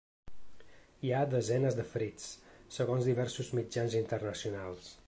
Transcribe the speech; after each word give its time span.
Hi 1.09 1.13
ha 1.13 1.19
desenes 1.33 1.77
de 1.81 1.85
ferits, 1.91 2.27
segons 2.79 3.11
diversos 3.13 3.55
mitjans 3.61 4.01
internacionals. 4.03 4.95